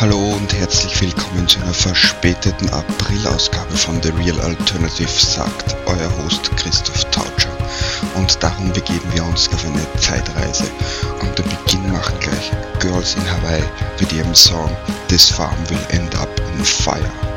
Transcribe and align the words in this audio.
Hallo 0.00 0.32
und 0.32 0.54
herzlich 0.54 1.00
willkommen 1.00 1.48
zu 1.48 1.58
einer 1.58 1.74
verspäteten 1.74 2.68
April-Ausgabe 2.70 3.76
von 3.76 4.00
The 4.00 4.10
Real 4.10 4.40
Alternative, 4.42 5.08
sagt 5.08 5.74
euer 5.86 6.08
Host 6.18 6.56
Christoph 6.56 7.04
Tautscher. 7.10 7.50
Und 8.14 8.40
darum 8.40 8.72
begeben 8.72 9.12
wir 9.12 9.24
uns 9.24 9.48
auf 9.48 9.66
eine 9.66 9.84
Zeitreise. 9.98 10.66
Und 11.20 11.36
den 11.36 11.46
Beginn 11.48 11.90
machen 11.90 12.14
gleich 12.20 12.52
Girls 12.78 13.16
in 13.16 13.28
Hawaii 13.28 13.64
mit 13.98 14.12
ihrem 14.12 14.36
Song 14.36 14.70
This 15.08 15.30
Farm 15.30 15.68
Will 15.68 15.84
End 15.88 16.14
Up 16.14 16.30
in 16.56 16.64
Fire. 16.64 17.27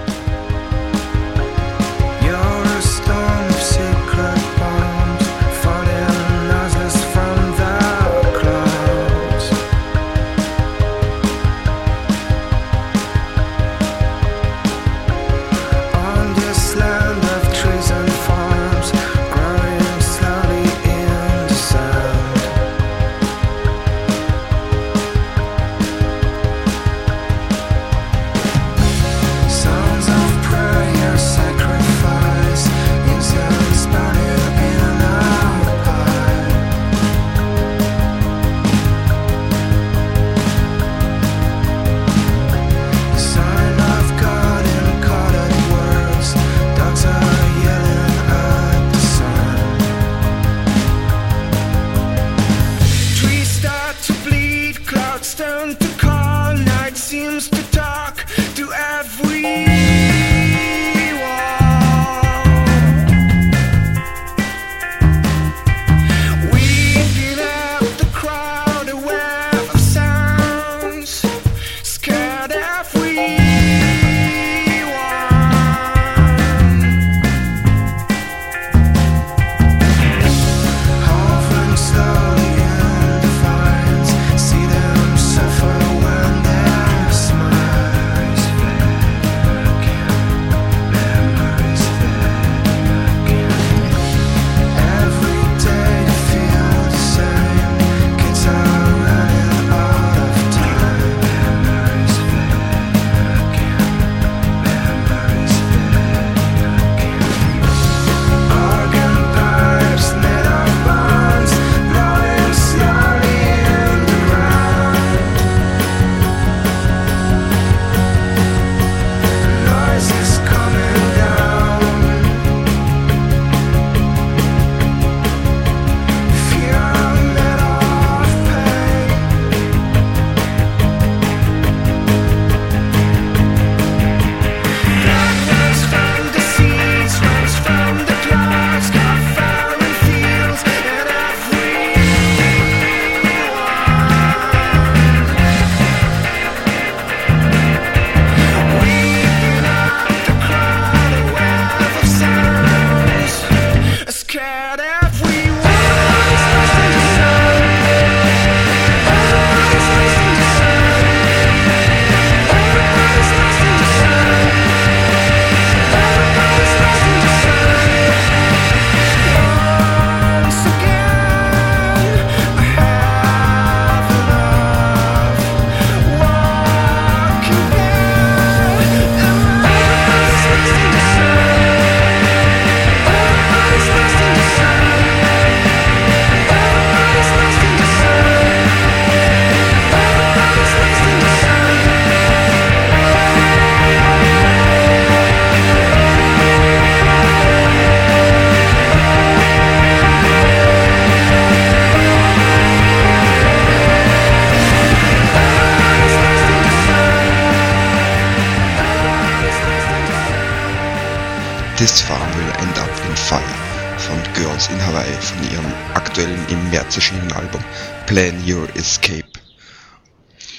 März 216.92 216.98
erschienenen 216.98 217.32
Album 217.32 217.64
Plan 218.06 218.44
Your 218.46 218.68
Escape. 218.76 219.24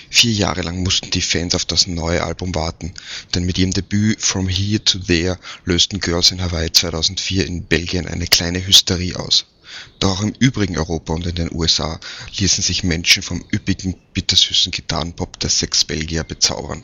Vier 0.09 0.33
Jahre 0.33 0.63
lang 0.63 0.83
mussten 0.83 1.11
die 1.11 1.21
Fans 1.21 1.55
auf 1.55 1.67
das 1.67 1.87
neue 1.87 2.25
Album 2.25 2.55
warten, 2.55 2.95
denn 3.35 3.45
mit 3.45 3.59
ihrem 3.59 3.73
Debüt 3.73 4.23
From 4.23 4.49
Here 4.49 4.83
to 4.83 4.99
There 4.99 5.39
lösten 5.67 6.01
Girls 6.01 6.31
in 6.31 6.41
Hawaii 6.41 6.73
2004 6.73 7.47
in 7.47 7.65
Belgien 7.65 8.07
eine 8.07 8.27
kleine 8.27 8.67
Hysterie 8.67 9.15
aus. 9.17 9.45
Doch 9.99 10.21
auch 10.21 10.23
im 10.23 10.33
übrigen 10.39 10.79
Europa 10.79 11.13
und 11.13 11.27
in 11.27 11.35
den 11.35 11.53
USA 11.53 12.01
ließen 12.39 12.65
sich 12.65 12.83
Menschen 12.83 13.23
vom 13.23 13.45
üppigen, 13.53 13.97
bittersüßen 14.15 14.73
Gitarrenpop 14.73 15.39
der 15.39 15.51
sechs 15.51 15.85
Belgier 15.85 16.25
bezaubern. 16.25 16.83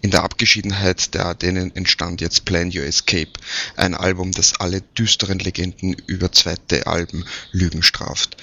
In 0.00 0.12
der 0.12 0.22
Abgeschiedenheit 0.22 1.12
der 1.14 1.26
Ardennen 1.26 1.74
entstand 1.74 2.20
jetzt 2.20 2.44
Plan 2.44 2.70
Your 2.72 2.84
Escape, 2.84 3.32
ein 3.76 3.94
Album, 3.94 4.30
das 4.30 4.60
alle 4.60 4.80
düsteren 4.80 5.40
Legenden 5.40 5.94
über 6.06 6.30
zweite 6.30 6.86
Alben 6.86 7.24
Lügen 7.50 7.82
straft. 7.82 8.36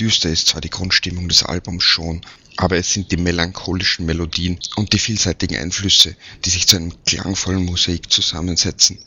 Düster 0.00 0.30
ist 0.30 0.46
zwar 0.48 0.62
die 0.62 0.70
Grundstimmung 0.70 1.28
des 1.28 1.42
Albums 1.42 1.84
schon, 1.84 2.22
aber 2.56 2.76
es 2.76 2.92
sind 2.92 3.12
die 3.12 3.18
melancholischen 3.18 4.06
Melodien 4.06 4.58
und 4.76 4.94
die 4.94 4.98
vielseitigen 4.98 5.58
Einflüsse, 5.58 6.16
die 6.44 6.50
sich 6.50 6.66
zu 6.66 6.76
einem 6.76 6.94
klangvollen 7.04 7.64
Mosaik 7.64 8.10
zusammensetzen 8.10 8.98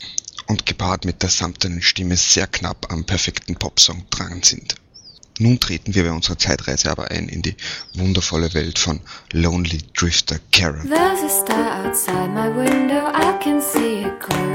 und 0.46 0.66
gepaart 0.66 1.04
mit 1.04 1.22
der 1.22 1.30
samtenen 1.30 1.82
Stimme 1.82 2.16
sehr 2.16 2.46
knapp 2.46 2.92
am 2.92 3.04
perfekten 3.06 3.56
Popsong 3.56 4.06
dran 4.10 4.42
sind. 4.44 4.76
Nun 5.38 5.60
treten 5.60 5.94
wir 5.94 6.04
bei 6.04 6.10
unserer 6.10 6.36
Zeitreise 6.36 6.90
aber 6.90 7.10
ein 7.10 7.28
in 7.28 7.42
die 7.42 7.54
wundervolle 7.94 8.52
Welt 8.54 8.78
von 8.78 9.00
Lonely 9.32 9.78
Drifter 9.94 10.38
Karen. 10.50 10.88
There's 10.88 11.22
a 11.22 11.28
star 11.28 11.86
outside 11.86 12.30
my 12.30 12.48
window. 12.48 13.06
I 13.14 13.38
can 13.42 13.60
see 13.60 14.02
it 14.02 14.20
clearly 14.20 14.47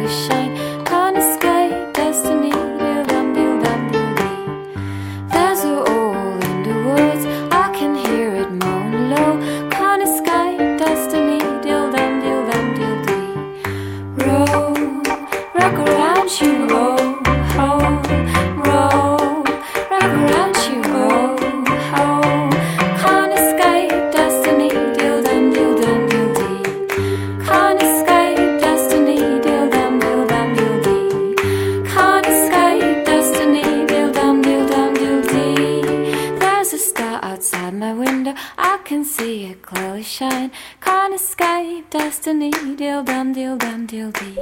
see 39.34 39.46
it 39.46 39.62
clearly 39.64 40.04
shine. 40.04 40.52
Can't 40.80 41.16
escape 41.16 41.90
destiny, 41.90 42.52
dil 42.80 43.04
dum 43.04 43.34
dil 43.34 43.58
dum 43.58 43.88
dil 43.88 44.12
dee. 44.20 44.38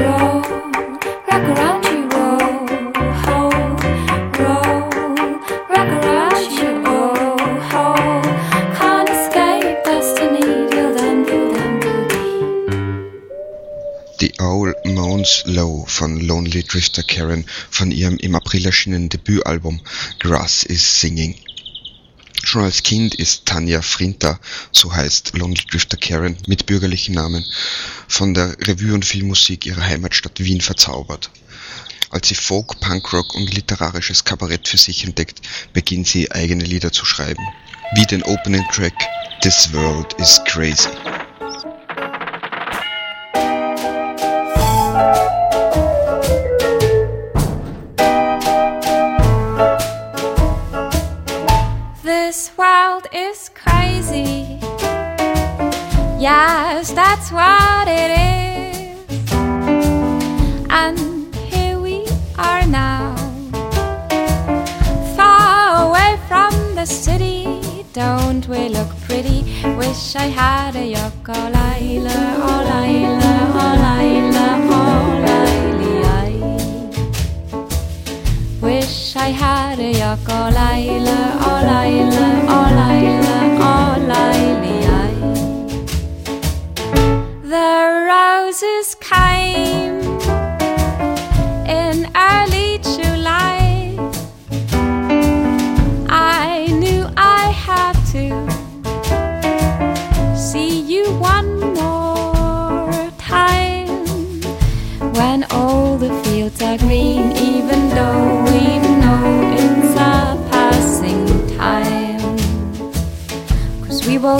Roll, 0.00 0.42
rock 1.28 1.46
around 1.52 1.82
you, 1.90 2.00
roll, 2.14 2.56
roll, 3.26 3.56
roll, 4.40 4.82
rock 5.72 5.90
around 5.98 6.44
roll, 6.86 7.36
roll. 7.72 8.22
Can't 8.78 9.08
destiny, 9.88 10.46
dil 10.72 10.90
dum 10.98 11.18
dil 11.28 11.48
dee. 12.12 12.36
The 14.20 14.30
Owl 14.40 14.74
Moans 14.84 15.32
Low 15.46 15.84
von 15.86 16.20
Lonely 16.20 16.62
Drifter 16.64 17.02
Karen 17.02 17.44
von 17.70 17.90
ihrem 17.90 18.18
im 18.18 18.34
April 18.34 18.66
erschienenen 18.66 19.08
Debütalbum 19.08 19.80
Grass 20.18 20.64
is 20.64 21.00
Singing. 21.00 21.34
Schon 22.56 22.64
als 22.64 22.82
Kind 22.82 23.14
ist 23.14 23.44
Tanja 23.44 23.82
Frinter, 23.82 24.40
so 24.72 24.90
heißt 24.90 25.36
Lonely 25.36 25.60
Drifter 25.70 25.98
Karen 25.98 26.38
mit 26.46 26.64
bürgerlichen 26.64 27.14
Namen, 27.14 27.44
von 28.08 28.32
der 28.32 28.56
Revue- 28.66 28.94
und 28.94 29.04
Filmmusik 29.04 29.66
ihrer 29.66 29.82
Heimatstadt 29.82 30.40
Wien 30.40 30.62
verzaubert. 30.62 31.28
Als 32.08 32.28
sie 32.28 32.34
Folk, 32.34 32.80
Punkrock 32.80 33.34
und 33.34 33.52
literarisches 33.52 34.24
Kabarett 34.24 34.68
für 34.68 34.78
sich 34.78 35.04
entdeckt, 35.04 35.42
beginnt 35.74 36.06
sie 36.06 36.32
eigene 36.32 36.64
Lieder 36.64 36.92
zu 36.92 37.04
schreiben. 37.04 37.44
Wie 37.94 38.06
den 38.06 38.22
Opening 38.22 38.64
Track 38.72 38.94
This 39.42 39.70
World 39.74 40.14
is 40.14 40.40
Crazy. 40.46 40.88
Yes, 56.26 56.90
that's 56.90 57.30
what 57.30 57.86
it 57.86 58.10
is. 58.10 59.22
And 60.68 60.98
here 61.36 61.78
we 61.78 62.04
are 62.36 62.66
now, 62.66 63.14
far 65.14 65.86
away 65.86 66.18
from 66.26 66.52
the 66.74 66.84
city. 66.84 67.86
Don't 67.92 68.44
we 68.48 68.68
look 68.70 68.88
pretty? 69.06 69.44
Wish 69.78 70.16
I 70.16 70.26
had 70.42 70.74
a 70.74 70.84
Yoko 70.94 71.38
Laila, 71.56 72.18
oh 72.48 72.60
Laila, 72.72 73.34
oh 73.62 73.74
Laila, 73.86 74.35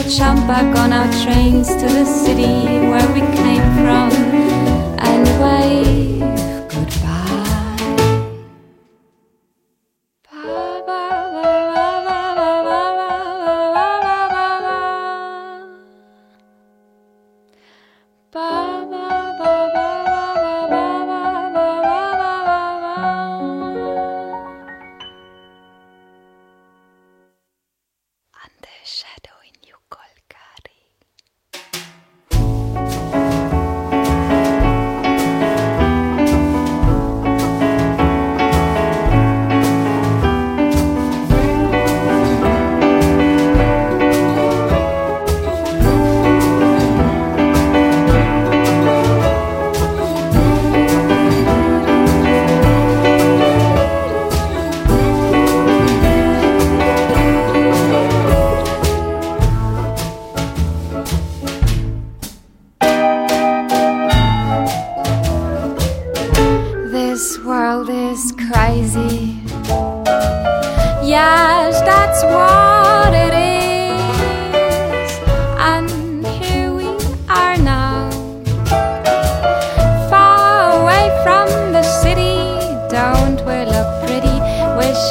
Jump 0.05 0.47
back 0.47 0.77
on 0.77 0.93
our 0.93 1.11
trains 1.25 1.69
to 1.69 1.87
the 1.87 2.05
city 2.05 2.87
where 2.89 3.13
we 3.13 3.21
came 3.21 3.63
from. 3.81 4.13
And 4.99 5.27
wave 5.43 6.06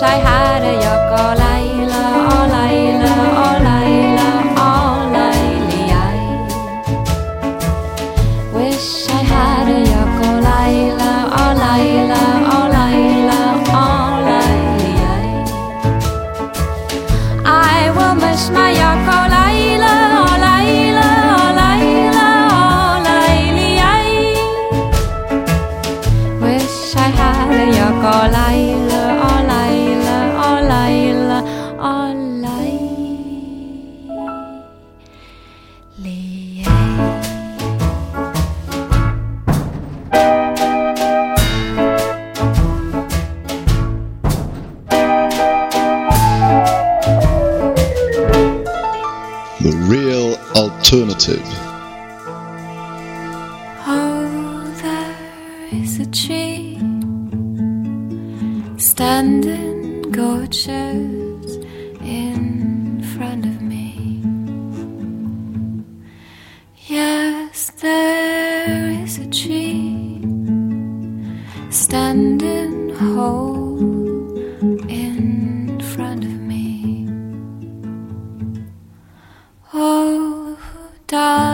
I 0.02 0.16
had 0.16 0.64
a 0.64 0.84
yuck. 0.84 1.05
Alternative. 51.16 51.48
Oh, 53.88 54.74
there 54.82 55.82
is 55.82 56.00
a 56.00 56.06
tree 56.08 56.78
standing 58.78 60.02
gorgeous 60.12 61.56
in 62.02 63.02
front 63.16 63.46
of 63.46 63.62
me. 63.62 64.22
Yes, 66.88 67.72
there 67.80 68.90
is 69.04 69.18
a 69.20 69.28
tree 69.30 70.20
standing 71.70 72.90
whole 72.96 73.80
in 74.90 75.80
front 75.80 76.26
of 76.26 76.32
me. 76.32 77.08
Oh, 79.74 80.25
guitar 81.16 81.45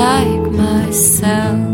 like 0.00 0.50
myself. 0.52 1.69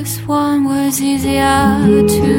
First 0.00 0.26
one 0.26 0.64
was 0.64 1.00
easier 1.00 2.04
to 2.06 2.36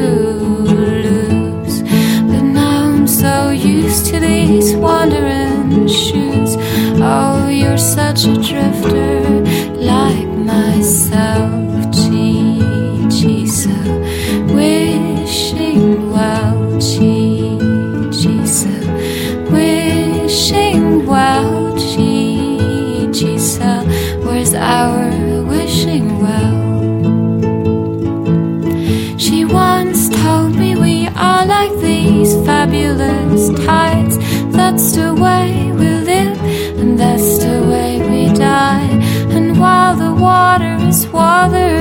lose, 0.78 1.82
but 2.30 2.44
now 2.44 2.90
I'm 2.90 3.08
so 3.08 3.50
used 3.50 4.06
to 4.08 4.20
these 4.20 4.76
wandering 4.76 5.88
shoes. 5.88 6.56
Oh, 7.02 7.48
you're 7.50 7.80
such 7.80 8.26
a 8.26 8.36
drifter 8.36 9.42
like 9.94 10.28
myself. 10.28 11.66
Fabulous 32.98 33.50
tides. 33.66 34.18
That's 34.51 34.92
the 34.94 35.13
way 35.13 35.72
we 35.72 35.89
live, 36.12 36.39
and 36.80 37.00
that's 37.00 37.38
the 37.39 37.63
way 37.70 38.01
we 38.10 38.34
die. 38.34 38.89
And 39.36 39.60
while 39.60 39.96
the 39.96 40.13
water 40.13 40.77
is 40.88 41.08
water, 41.08 41.77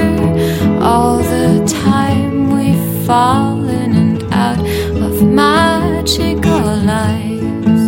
all 0.83 1.19
the 1.19 1.65
time 1.67 2.51
we 2.51 2.75
fall 3.07 3.65
in 3.69 3.95
and 3.95 4.23
out 4.33 4.61
of 5.07 5.23
magical 5.23 6.77
lives. 6.95 7.83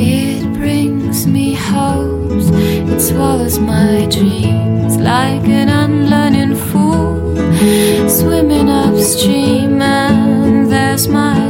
It 0.00 0.52
brings 0.54 1.26
me 1.26 1.54
hopes, 1.54 2.48
it 2.92 3.00
swallows 3.00 3.58
my 3.58 4.06
dreams 4.10 4.96
like 4.96 5.44
an 5.44 5.68
unlearning 5.68 6.56
fool. 6.56 7.14
Swimming 8.08 8.68
upstream, 8.68 9.35
smile. 11.06 11.45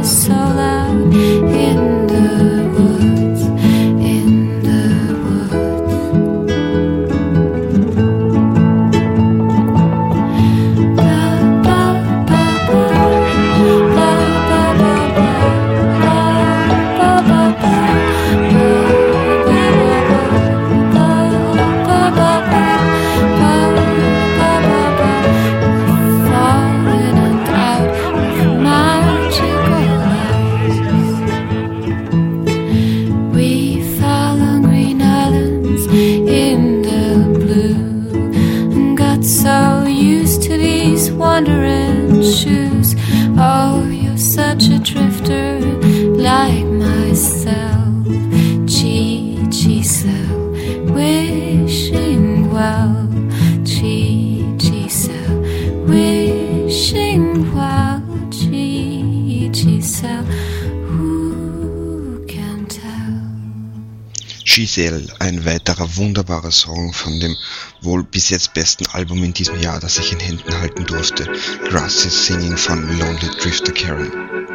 Giselle, 64.57 65.05
ein 65.19 65.45
weiterer 65.45 65.95
wunderbarer 65.97 66.51
Song 66.51 66.91
von 66.91 67.19
dem 67.19 67.35
wohl 67.81 68.03
bis 68.03 68.31
jetzt 68.31 68.53
besten 68.55 68.87
Album 68.87 69.23
in 69.23 69.31
diesem 69.31 69.59
Jahr, 69.61 69.79
das 69.79 69.99
ich 69.99 70.11
in 70.11 70.19
Händen 70.19 70.51
halten 70.59 70.83
durfte, 70.85 71.25
Grass 71.69 72.05
is 72.05 72.25
Singing 72.25 72.57
von 72.57 72.81
Lonely 72.97 73.29
Drifter 73.39 73.71
Karen. 73.71 74.46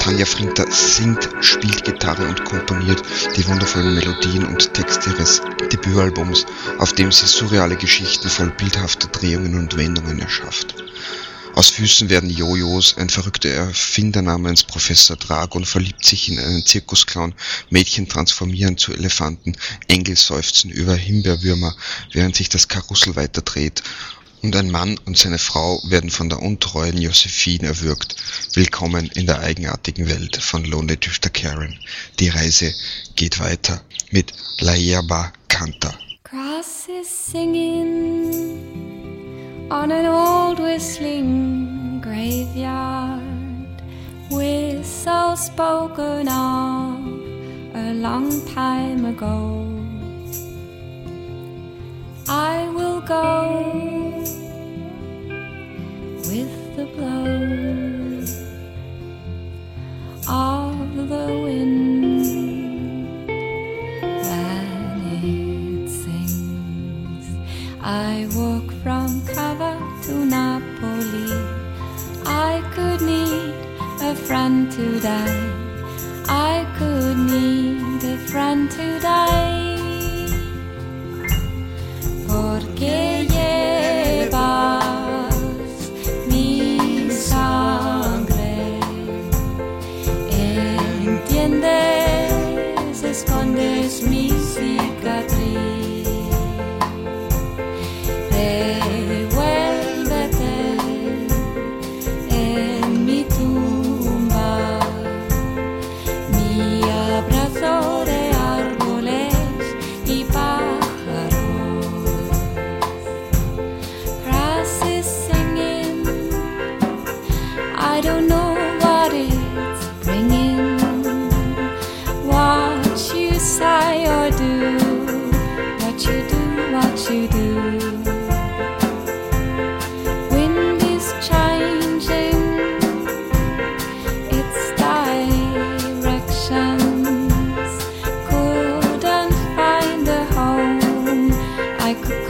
Tanja 0.00 0.26
Frinter 0.26 0.66
singt, 0.70 1.28
spielt 1.40 1.84
Gitarre 1.84 2.26
und 2.26 2.44
komponiert 2.44 3.02
die 3.36 3.46
wundervollen 3.46 3.94
Melodien 3.94 4.46
und 4.46 4.72
Texte 4.74 5.10
ihres 5.10 5.42
Debütalbums, 5.72 6.46
auf 6.78 6.92
dem 6.94 7.12
sie 7.12 7.26
surreale 7.26 7.76
Geschichten 7.76 8.28
voll 8.28 8.50
bildhafter 8.50 9.08
Drehungen 9.08 9.56
und 9.56 9.76
Wendungen 9.76 10.18
erschafft. 10.18 10.74
Aus 11.54 11.70
Füßen 11.70 12.08
werden 12.08 12.30
Jojos, 12.30 12.96
ein 12.96 13.10
verrückter 13.10 13.50
Erfinder 13.50 14.22
namens 14.22 14.62
Professor 14.62 15.16
Dragon 15.16 15.64
verliebt 15.64 16.06
sich 16.06 16.30
in 16.30 16.38
einen 16.38 16.64
Zirkusclown, 16.64 17.34
Mädchen 17.70 18.08
transformieren 18.08 18.78
zu 18.78 18.92
Elefanten, 18.92 19.56
Engel 19.88 20.16
seufzen 20.16 20.70
über 20.70 20.94
Himbeerwürmer, 20.94 21.76
während 22.12 22.36
sich 22.36 22.48
das 22.48 22.68
Karussell 22.68 23.16
weiter 23.16 23.42
dreht 23.42 23.82
und 24.42 24.56
ein 24.56 24.70
Mann 24.70 24.98
und 25.06 25.18
seine 25.18 25.38
Frau 25.38 25.80
werden 25.84 26.10
von 26.10 26.28
der 26.28 26.42
untreuen 26.42 26.98
Josephine 27.00 27.68
erwürgt. 27.68 28.16
Willkommen 28.54 29.06
in 29.14 29.26
der 29.26 29.40
eigenartigen 29.40 30.08
Welt 30.08 30.36
von 30.36 30.64
Lonely 30.64 30.96
Tüfter 30.96 31.30
Karen. 31.30 31.78
Die 32.18 32.28
Reise 32.28 32.72
geht 33.16 33.40
weiter 33.40 33.82
mit 34.10 34.32
La 34.60 34.74
Yerba 34.74 35.32
Kanta. 35.48 35.94
Grass 36.24 36.88
is 36.88 37.08
singing 37.08 38.58
on 39.70 39.90
an 39.90 40.06
old 40.06 40.58
whistling 40.58 42.00
graveyard. 42.00 43.20
Whistle 44.30 45.36
spoken 45.36 46.28
of 46.28 46.96
a 47.74 47.92
long 47.94 48.30
time 48.54 49.04
ago. 49.04 49.66
I 52.28 52.68
will 52.68 53.00
go. 53.00 54.09
with 56.30 56.76
the 56.76 56.84
blow 56.84 57.26
of 60.28 61.08
the 61.08 61.29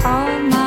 all 0.04 0.40
my 0.48 0.59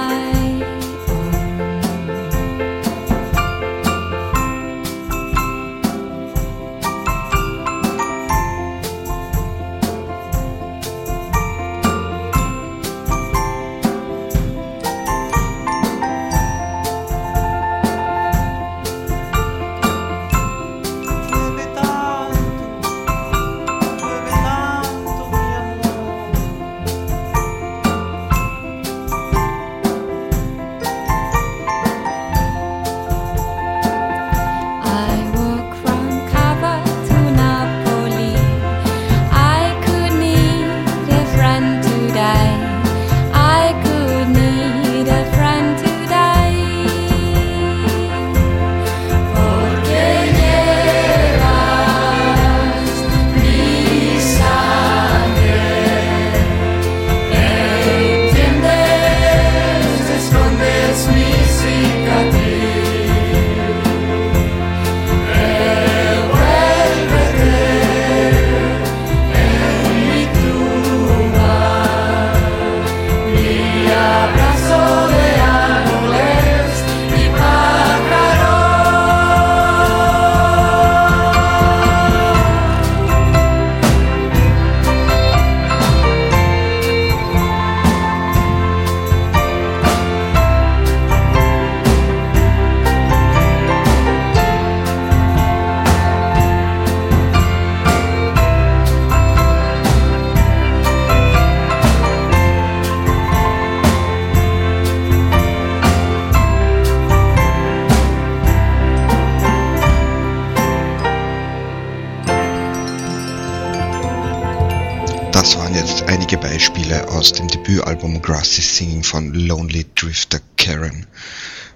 Beispiele 116.54 117.10
aus 117.10 117.34
dem 117.34 117.48
Debütalbum 117.48 118.22
Grassy 118.22 118.62
Singing 118.62 119.02
von 119.02 119.34
Lonely 119.34 119.88
Drifter 119.96 120.40
Karen. 120.56 121.08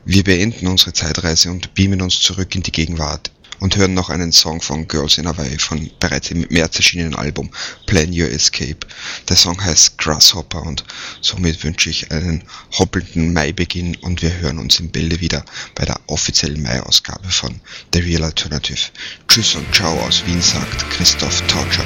Wir 0.05 0.23
beenden 0.23 0.67
unsere 0.67 0.93
Zeitreise 0.93 1.49
und 1.49 1.73
beamen 1.73 1.99
uns 1.99 2.19
zurück 2.19 2.53
in 2.53 2.61
die 2.61 2.71
Gegenwart 2.71 3.31
und 3.59 3.75
hören 3.75 3.93
noch 3.93 4.09
einen 4.09 4.31
Song 4.31 4.61
von 4.61 4.87
Girls 4.87 5.17
in 5.17 5.27
Hawaii 5.27 5.57
von 5.57 5.89
bereits 5.99 6.31
im 6.31 6.45
März 6.49 6.77
erschienenen 6.77 7.15
Album 7.15 7.49
Plan 7.85 8.09
Your 8.11 8.29
Escape. 8.29 8.79
Der 9.29 9.35
Song 9.35 9.63
heißt 9.63 9.97
Grasshopper 9.97 10.61
und 10.63 10.83
somit 11.21 11.63
wünsche 11.63 11.89
ich 11.89 12.11
einen 12.11 12.43
hoppelnden 12.77 13.33
Maibeginn 13.33 13.95
und 13.97 14.21
wir 14.21 14.33
hören 14.37 14.59
uns 14.59 14.79
im 14.79 14.89
Bilde 14.89 15.19
wieder 15.21 15.43
bei 15.75 15.85
der 15.85 15.99
offiziellen 16.07 16.61
Mai-Ausgabe 16.61 17.29
von 17.29 17.59
The 17.93 17.99
Real 17.99 18.23
Alternative. 18.23 18.79
Tschüss 19.27 19.55
und 19.55 19.73
ciao 19.73 19.99
aus 20.01 20.25
Wien 20.25 20.41
sagt 20.41 20.89
Christoph 20.91 21.41
Tautscher. 21.47 21.85